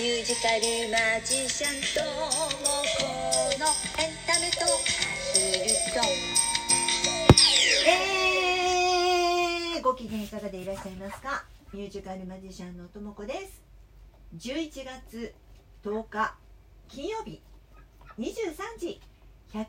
[0.00, 3.04] ミュージカルマジシャンともこ
[3.58, 3.66] の
[4.02, 4.66] エンタメとア
[5.34, 6.00] ヒルと。
[7.86, 11.44] えー、ご機嫌いかがでいらっしゃいますか？
[11.74, 13.60] ミュージカルマジシャンのともこです。
[14.38, 15.34] 11月
[15.84, 16.34] 10日
[16.88, 17.42] 金曜日。
[18.18, 19.02] 23時
[19.52, 19.60] 159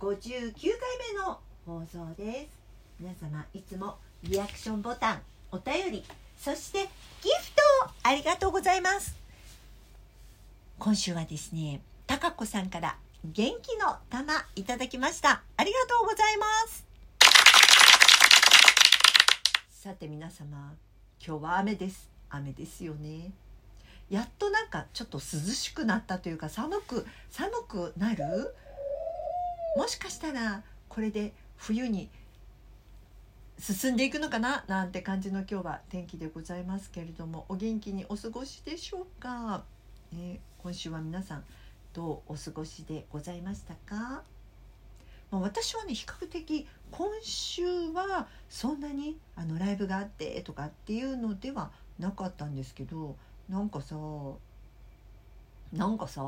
[0.00, 0.64] 回
[1.12, 2.58] 目の放送です。
[2.98, 5.20] 皆様いつもリアクションボタン
[5.52, 6.04] お便り
[6.38, 7.62] そしてギフト
[8.04, 9.27] ありがとうございます。
[10.78, 15.42] 今週はですねたかこさんから元気の玉いただきました。
[15.56, 16.86] ありがとうございます。
[19.70, 20.72] さて皆様
[21.24, 22.08] 今日は雨です。
[22.30, 23.32] 雨ですよね。
[24.08, 28.24] やっとなんかちょっと涼しくなったというか寒く寒くなる？
[29.76, 32.08] もしかしたらこれで冬に
[33.58, 34.64] 進んでいくのかな？
[34.68, 39.64] なんて感じの今日は天気でございますけれどもお元気にお過ごしでしょうか、
[40.12, 41.44] ね、今週は皆さん
[41.92, 44.22] どうお過ごしでございましたか、
[45.30, 53.16] まあ、私はね比較的今週はそんなにあのライブがあってとかっていうのではなかったんですけど
[53.48, 53.96] なんかさ
[55.72, 56.22] なんかさ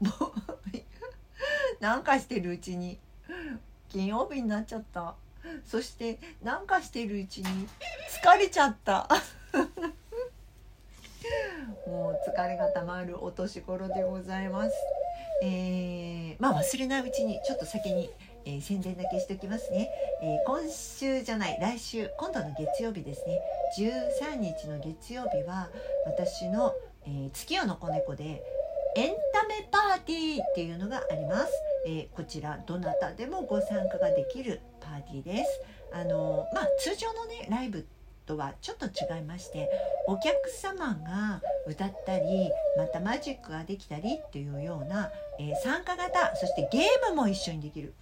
[1.80, 2.98] なんかしてるうちに
[3.88, 5.14] 金曜日になっちゃった。
[5.64, 7.68] そしてなんかしてるうちに
[8.22, 9.08] 疲れちゃった。
[11.86, 14.72] もう疲れがたまるお年頃でございます。
[15.42, 18.10] えー、まあ忘れないうちにちょっと先に、
[18.44, 19.90] えー、宣伝だけしておきますね、
[20.22, 23.40] えー、今週じゃない来週今度の月曜日ですね。
[23.78, 25.68] 13日の月曜日は
[26.06, 26.74] 私の、
[27.06, 28.42] えー、月夜の子猫で
[28.96, 31.52] エンタメパーティーっていうのがあります、
[31.86, 35.60] えー、こちらどなたでもご参加ができるパーティーです。
[35.92, 37.86] あのまあ通常のねライブ
[38.26, 39.70] とはちょっと違いまして
[40.06, 47.94] お客様が歌ったりまたマジックができたりっていうような、えー、参加型そしてゲームも一緒にできる、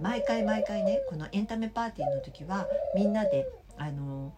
[0.00, 4.32] 毎回毎回ねこのエンタメパーティーの時はみんなであの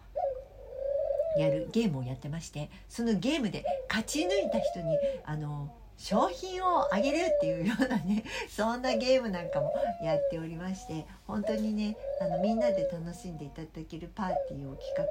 [1.37, 15.05] やるゲームをやってましてそのゲームで勝ち抜いた人にあの商品をあげるっていうようなね そんなゲームなんかもやっておりまして本当にねあのみんなで楽しんでいただけるパーティーを企画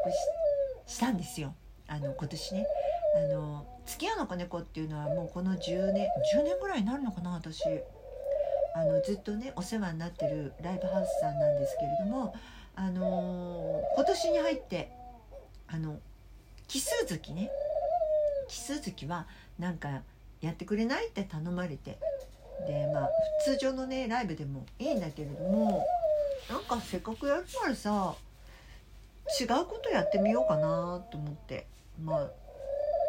[0.86, 1.54] したんですよ。
[1.86, 2.66] あの今年ね。
[3.16, 7.64] あの月夜の子猫っていうのはもうこの10年10年ぐらいになるのかな私。
[8.74, 12.34] あのずっとねお世話になってるライブハウスさんなんですけれども
[12.76, 14.90] あの今年に入って
[15.66, 15.98] あの
[16.66, 17.50] 奇数月ね。
[18.48, 19.26] 奇数月は
[19.58, 20.02] なんか
[20.40, 21.98] やってくれないって頼まれて。
[22.66, 23.10] でまあ
[23.44, 25.86] 通常のねライブでもいいんだけれども
[26.50, 28.14] なんかせっかくやるからさ
[29.40, 31.66] 違うことやってみようかなと思って
[32.02, 32.30] まあ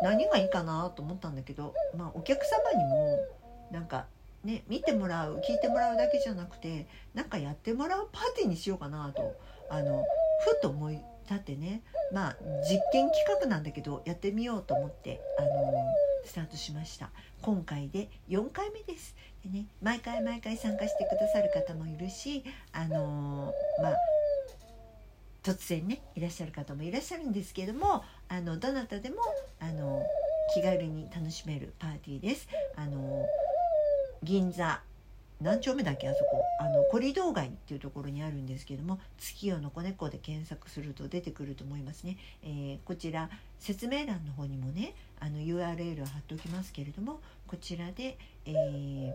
[0.01, 3.19] 何がいいかなと思ったんだけど、まあ、お客様にも
[3.71, 4.05] なんか
[4.43, 9.35] ね見てもらう聞いてもらうだけじゃなくてなんかやってもらうパーティーにしようかなと
[9.69, 10.05] あの
[10.45, 11.81] ふと思い立ってね
[12.13, 12.37] まあ
[12.69, 15.49] 実験企画なんだけどやってみようと思ってあの
[16.25, 17.09] スタートしました
[17.41, 22.43] 今回で4回目ですでね毎回毎回参加してくださる方もいるし
[22.73, 23.95] あのまあ
[25.43, 29.17] 突然ねいらっしゃる方もいらっしゃるんですけどもあのどなたでも
[29.59, 30.05] あの
[30.53, 32.47] 気軽に楽しめるパーティーです。
[32.75, 33.25] あの
[34.23, 34.81] 銀座
[35.41, 36.43] 何丁目だっけあそこ？
[36.59, 43.29] あのコリドー街っていうところにあるんですけども月夜の子猫で検索すると出てくると思いますね、えー、こちら
[43.59, 49.11] 説明欄の方にもねあの URL を貼っておきますけれどもこちらで、えー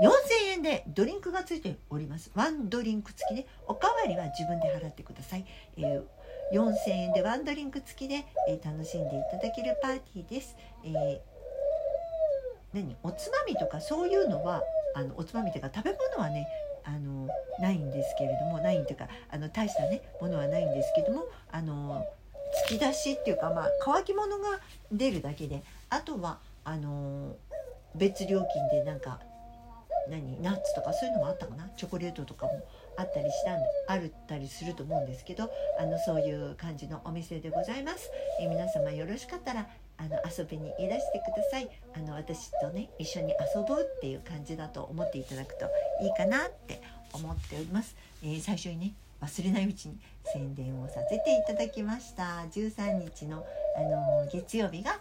[0.00, 2.30] 4000円でドリンクがついております。
[2.36, 5.44] ワンドリンク付きでおかわりは自分で払ってください、
[5.76, 6.02] えー、
[6.52, 11.18] 4000円でワンドリンク付きで、えー、楽しんでいただけるパーティーです、えー、
[12.72, 12.96] 何？
[13.02, 14.62] おつまみとかそういうのは
[14.94, 16.46] あのおつまみというか食べ物はね
[16.84, 17.28] あの
[17.60, 22.06] ないんですけれどもないというかあの大したねものはないんですけどもあの
[22.66, 27.36] 突き出しっていうかまあ乾き物が出るだけであとはあの
[27.94, 29.20] 別料金でなんか
[30.08, 31.68] 何ナッツとかそういうのもあったかな？
[31.76, 32.64] チョコレートとかも
[32.96, 33.58] あったりしたん
[33.88, 38.10] あるったりすると思うんですけどあのそういう感じのお店でございます。
[38.40, 39.66] え皆様よろしかったら
[39.98, 45.66] あの遊びにいらしてくださいあの私とね一緒に遊ぼうっていう感じだと思っていただくと
[46.02, 46.80] いいかなって
[47.12, 49.98] 思っております、えー、最初にね忘れないうちに
[50.32, 53.44] 宣伝をさせていただきました13日の、
[53.76, 54.98] あの月曜日が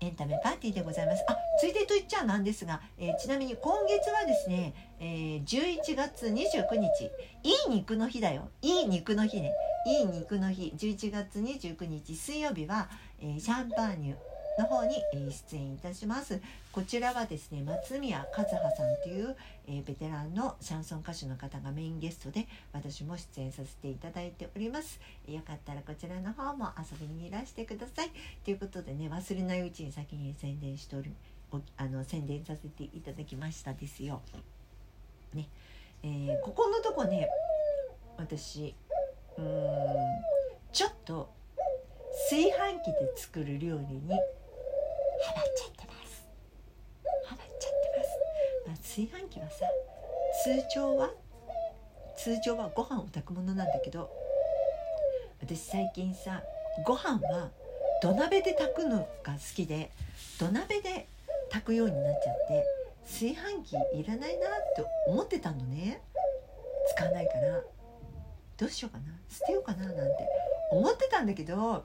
[0.00, 1.22] エンタメパーティーでございます。
[1.28, 7.04] あ、ついでと言っちゃなんですが、えー、ちなみに今月はですね、えー、11月29日、
[7.44, 8.48] いい肉の日だよ。
[8.62, 9.52] いい肉の日ね。
[9.86, 12.88] いい肉の日、11月29日水曜日は、
[13.20, 14.16] えー、シャンパーニュ
[14.58, 16.40] の方に、え出演いたします。
[16.72, 25.00] こちらはですね松宮和葉さんという、えベテランのシャンソン歌手の方がメインゲストで私も出演させていただいております。
[25.26, 28.10] よかったらこちらの方も遊びにいらしてください。
[28.44, 31.12] ということでね忘れないうちに先に宣伝しており
[31.76, 34.20] あの宣伝させていただきましたですよ。
[35.34, 35.48] ね、
[36.02, 37.28] えーここのとこね
[38.18, 38.74] 私
[39.38, 39.96] うーん
[40.72, 41.30] ちょっと
[42.30, 44.20] 炊飯器で作る料理に
[45.22, 46.24] ハマっちゃってます。
[47.26, 48.10] ハマっちゃってます。
[48.66, 49.66] まあ、炊飯器はさ
[50.44, 51.10] 通常は
[52.16, 54.10] 通常はご飯を炊くものなんだけど
[55.40, 56.42] 私最近さ
[56.86, 57.50] ご飯は
[58.02, 59.90] 土鍋で炊くのが好きで
[60.38, 61.06] 土鍋で
[61.50, 62.64] 炊くようになっちゃって
[63.04, 66.02] 炊飯器いらないなって思ってたのね
[66.96, 67.60] 使わないから
[68.56, 70.02] どうしようかな捨てようかななんて
[70.70, 71.84] 思ってたんだけど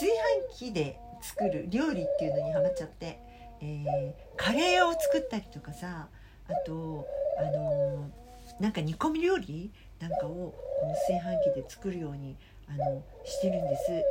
[0.00, 0.10] 炊
[0.56, 3.18] 飯器で作る料理っていうのにハマっちゃって、
[3.60, 6.08] えーカレーを作ったりとかさ
[6.48, 7.06] あと
[7.38, 8.22] あのー
[8.60, 9.70] なんか煮込み料理
[10.00, 12.36] なんかをこの炊飯器で作るように
[12.68, 14.04] あのしてるんです。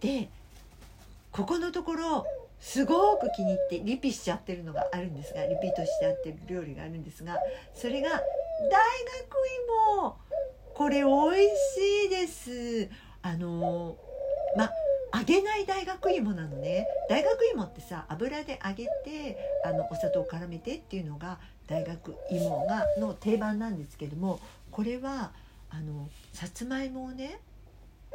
[0.00, 0.28] で
[1.30, 2.26] ここのところ
[2.60, 7.36] すごく気に入ってリピしちゃってるのがあるんですがリピートしちゃってる料理があるんですが
[7.74, 8.22] それが大学
[9.98, 10.16] 芋
[10.74, 12.90] これ美味しいです
[13.22, 13.96] あの
[14.56, 14.72] まあ
[15.22, 16.84] 揚げない大学芋なのね。
[17.08, 21.38] 大学芋ってさ油で揚げてあのお砂糖を絡めてっていうのが
[21.68, 24.40] 大学芋がの定番なんですけども
[24.72, 25.30] これは
[25.70, 27.38] あのさつまいもをね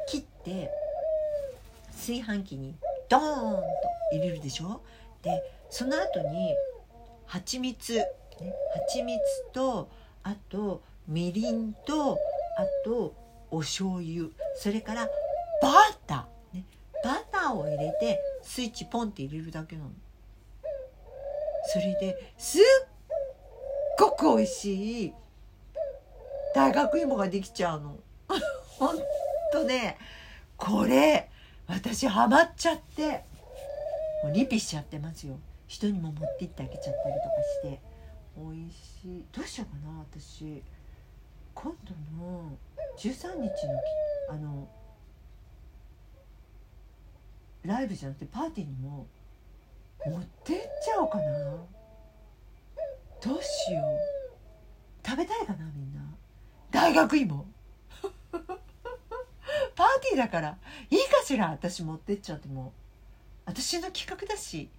[0.10, 0.70] 切って
[1.92, 2.76] 炊飯器に
[3.08, 3.62] ドーンと
[4.12, 4.82] 入れるでしょ？
[5.24, 6.54] でその後に
[7.26, 8.06] 蜂蜜ね
[8.90, 9.20] 蜂蜜
[9.54, 9.90] と
[10.24, 12.18] あとみりんとあ
[12.84, 13.14] と
[13.50, 14.28] お醤油
[14.58, 15.06] それから
[15.62, 15.72] バ
[16.06, 16.24] ター、
[17.04, 19.90] バターを入れてスイッチポンって入れるだけなの。
[21.70, 22.62] それですっ
[24.00, 25.14] ごく美味しい
[26.56, 27.98] 大学芋ができちゃうの。
[28.78, 28.98] ほん
[29.52, 29.98] とね
[30.56, 31.30] これ
[31.68, 33.24] 私ハマっちゃって
[34.24, 35.40] もうリピしちゃってますよ。
[35.68, 37.82] 人にも持って行ってあげちゃったりとかして。
[38.38, 39.26] 美味しい。
[39.32, 40.64] どうしようかな私。
[41.56, 42.58] 今度の
[42.98, 43.54] 13日のきあの
[47.68, 49.06] ライブじゃなくてパーティーにも
[50.06, 51.24] 持ってっちゃおうかな。
[53.22, 55.06] どうしよう。
[55.06, 56.02] 食べたいかなみんな。
[56.72, 57.46] 大学芋。
[58.32, 60.58] パーティーだから。
[60.90, 62.72] いいかしら私持ってっちゃっても。
[63.46, 64.70] 私の企画だし。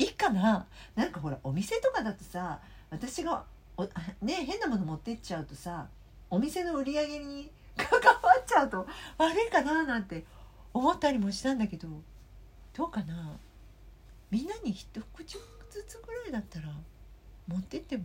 [0.00, 0.66] いいかな。
[0.96, 2.60] なんかほらお店とかだとさ
[2.90, 3.44] 私が
[3.76, 3.84] お
[4.20, 5.86] ね変なもの持ってっちゃうとさ
[6.28, 8.86] お店の売り上げに関わっちゃうと
[9.18, 10.24] 悪いかななんて
[10.74, 12.02] 思ったりもしたんだけど。
[12.74, 13.38] どうかな？
[14.30, 15.38] みんなに一口
[15.70, 16.68] ずつぐらいだったら
[17.46, 18.04] 持ってっても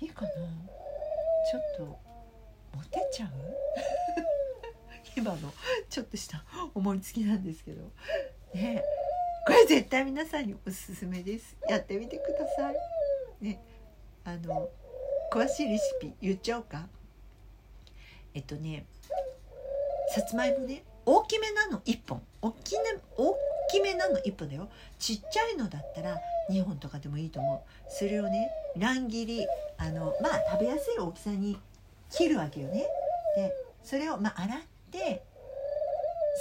[0.00, 0.30] いいかな？
[0.30, 1.98] ちょっと
[2.76, 3.30] 持ってちゃう？
[5.16, 5.52] 今の
[5.88, 6.44] ちょっとした
[6.74, 7.82] 思いつきなんですけど。
[8.54, 8.84] ね。
[9.46, 11.56] これ絶対皆さんにおすすめです。
[11.68, 12.76] やってみてください。
[13.40, 13.58] ね。
[14.24, 14.68] あの
[15.32, 16.86] 詳しいレシピ言っちゃおうか。
[18.34, 18.84] えっとね
[20.14, 20.84] さつまいもね。
[21.06, 22.22] 大きめなの1本。
[22.42, 22.80] 大き,、ね、
[23.16, 23.36] 大
[23.70, 24.68] きめなの1本だよ。
[24.98, 26.18] ちっちゃいのだったら
[26.50, 27.90] 2本とかでもいいと思う。
[27.90, 29.46] それをね乱切り
[29.78, 31.58] あのまあ食べやすい大きさに
[32.10, 32.86] 切るわけよね。
[33.36, 33.52] で
[33.82, 35.24] それをまあ洗って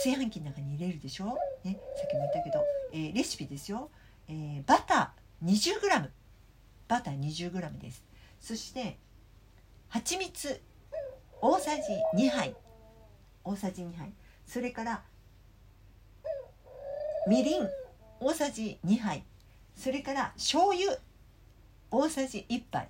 [0.03, 2.63] 炊飯器の中に入れるでしょ、ね、さっきも言ったけど、
[2.93, 3.89] えーレシピですよ、
[4.27, 6.09] えーバター 20g
[6.87, 8.03] バター 20g です。
[8.39, 8.97] そして
[9.89, 10.61] 蜂蜜。
[11.41, 11.81] 大さじ
[12.25, 12.55] 2杯。
[13.43, 14.11] 大さじ2杯。
[14.49, 15.03] それから
[17.27, 17.69] みりん
[18.19, 19.23] 大さじ2杯。
[19.75, 20.97] それから醤油
[21.91, 22.89] 大さじ1杯。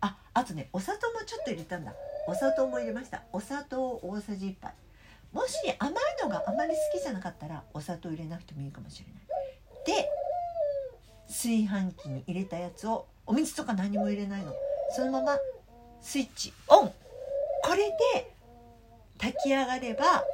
[0.00, 1.94] ああとねお砂糖もちょっと入れたんだ。
[2.26, 3.22] お砂糖も入れました。
[3.32, 4.74] お砂糖大さじ1杯。
[5.32, 10.02] もし甘いのがあまり好きじゃなかったらお砂糖入れなくてもいいかもしれない。
[10.02, 10.10] で
[11.28, 14.52] 炊飯器に入れたやつをお水とか何も入れないの。
[14.90, 15.38] そのまま
[16.02, 16.92] スイッチオン。
[17.62, 18.32] これで
[19.18, 20.24] 炊き上がれば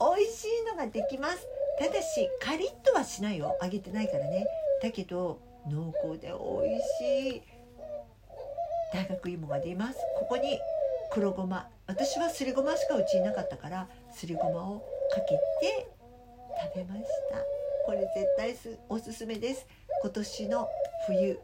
[0.00, 1.46] 美味しいのができます。
[1.78, 3.56] ただしカリッとはしないよ。
[3.62, 4.46] 揚げてないからね。
[4.82, 7.42] だけど濃厚で美味しい。
[8.92, 9.98] 大学芋が出ます。
[10.18, 10.58] ここに
[11.12, 11.68] 黒ごま。
[11.86, 14.80] 私はすりごましかうちになかったからすりごまを
[15.12, 15.88] かけて
[16.74, 17.38] 食べました。
[17.84, 19.66] これ絶対すおすすめです。
[20.02, 20.68] 今年の
[21.06, 21.38] 冬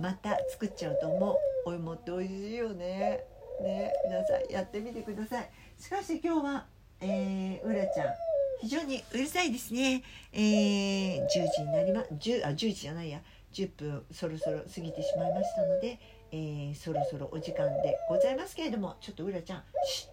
[0.00, 1.36] また作っちゃうと思う。
[1.66, 3.24] お芋って美味しいよね。
[3.62, 5.50] ね皆さんやってみてください。
[5.78, 6.66] しかし今日は、
[7.00, 8.14] えー、うらちゃん
[8.60, 10.02] 非常にうるさいですね。
[10.32, 13.20] えー、10時になりま、10あ10時じゃないや、
[13.52, 15.98] 10分そろそろ過ぎてしまいましたので、
[16.32, 20.10] えー、そろそろお時間でございますけれども、ちょっとうらちゃん、シッシッ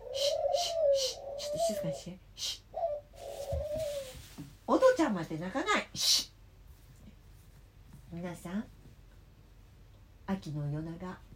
[0.54, 2.78] シッシッちょっと静かにして、シッ。
[4.68, 5.88] おどちゃんまで泣かない。
[5.94, 6.30] シ
[8.12, 8.16] ッ。
[8.16, 8.66] 皆さん、
[10.28, 11.31] 秋の夜長。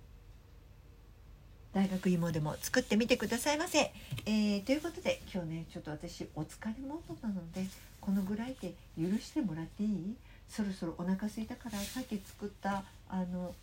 [1.76, 3.92] 大学芋でも作ってみてくださいませ。
[4.26, 7.66] えー、ということで今日ねちょっと私お疲れモードなので
[8.00, 10.16] このぐらいで許してもらっていい？
[10.48, 13.54] そろそろお腹空いたからさっき作ったあの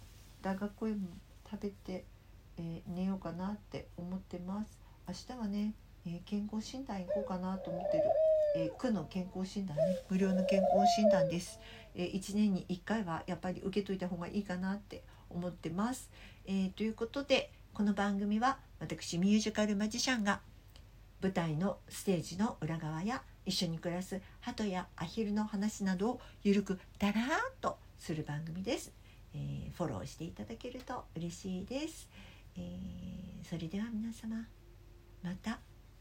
[0.42, 0.98] 大学芋
[1.50, 2.04] 食べて、
[2.58, 4.78] えー、寝ようかなって思ってます。
[5.08, 5.72] 明日はね、
[6.06, 8.04] えー、健康診断行こうかなと思ってる、
[8.56, 11.58] えー、区の健康診断ね無料の健康診断です、
[11.94, 16.10] え1年に1回はやっぱり受けといた方がいいかなって思ってます、
[16.46, 20.40] えということでこの番組は私ミュージカルマジシャンが
[21.22, 27.28] 舞台のステージの裏側や一緒に暮らす鳩やアヒルの話などをゆるくだらーっ
[27.62, 28.92] とする番組です、
[29.34, 32.08] えーフォローしていただけると嬉しいです、
[32.56, 34.36] えーそれでは皆様
[35.22, 35.58] また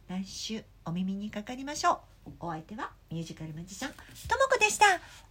[0.09, 2.31] 来週お耳にかかりましょう。
[2.39, 4.03] お相手はミュージカルマジシャンとも
[4.51, 4.85] こでした。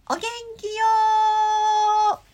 [0.09, 0.21] お元
[0.57, 2.30] 気よ